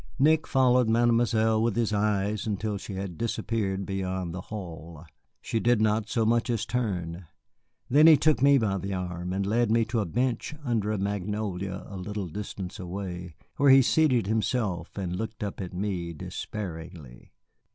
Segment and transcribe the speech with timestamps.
[0.17, 5.05] Nick followed Mademoiselle with his eyes until she had disappeared beyond the hall.
[5.43, 7.27] She did not so much as turn.
[7.87, 10.97] Then he took me by the arm and led me to a bench under a
[10.97, 17.31] magnolia a little distance away, where he seated himself, and looked up at me despairingly.